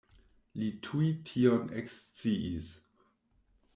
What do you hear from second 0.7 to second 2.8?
tuj tion eksciis.